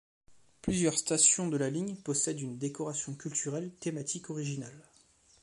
[0.63, 4.83] Plusieurs stations de la ligne possèdent une décoration culturelle thématique originale.